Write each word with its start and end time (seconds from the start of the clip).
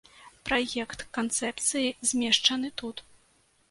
Праект 0.49 1.05
канцэпцыі 1.19 1.95
змешчаны 2.13 2.77
тут. 2.83 3.09